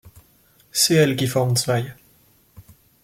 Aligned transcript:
C'est 0.71 0.95
elle 0.95 1.15
qui 1.15 1.27
forme 1.27 1.55
Zwei. 1.55 1.93